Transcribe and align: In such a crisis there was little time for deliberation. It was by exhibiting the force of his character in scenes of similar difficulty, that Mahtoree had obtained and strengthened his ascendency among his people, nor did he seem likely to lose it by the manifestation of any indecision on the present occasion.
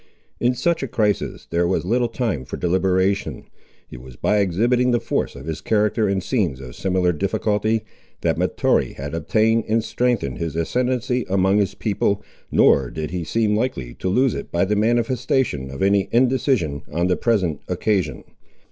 In 0.39 0.55
such 0.55 0.81
a 0.81 0.87
crisis 0.87 1.45
there 1.51 1.67
was 1.67 1.85
little 1.85 2.07
time 2.07 2.43
for 2.43 2.57
deliberation. 2.57 3.43
It 3.91 4.01
was 4.01 4.15
by 4.15 4.39
exhibiting 4.39 4.89
the 4.89 4.99
force 4.99 5.35
of 5.35 5.45
his 5.45 5.61
character 5.61 6.09
in 6.09 6.21
scenes 6.21 6.59
of 6.59 6.75
similar 6.75 7.11
difficulty, 7.11 7.83
that 8.21 8.35
Mahtoree 8.35 8.93
had 8.93 9.13
obtained 9.13 9.65
and 9.67 9.83
strengthened 9.83 10.39
his 10.39 10.55
ascendency 10.55 11.23
among 11.29 11.59
his 11.59 11.75
people, 11.75 12.23
nor 12.49 12.89
did 12.89 13.11
he 13.11 13.23
seem 13.23 13.55
likely 13.55 13.93
to 13.99 14.09
lose 14.09 14.33
it 14.33 14.51
by 14.51 14.65
the 14.65 14.75
manifestation 14.75 15.69
of 15.69 15.83
any 15.83 16.09
indecision 16.11 16.81
on 16.91 17.05
the 17.05 17.15
present 17.15 17.61
occasion. 17.67 18.23